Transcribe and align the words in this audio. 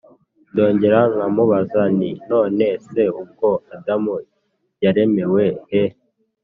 Ndongera 0.51 0.99
nkamubaza 1.13 1.81
nti 1.95 2.09
none 2.29 2.65
se 2.87 3.03
ubwo 3.21 3.49
Adamu 3.75 4.15
yaremewe 4.83 5.45
he 5.69 5.83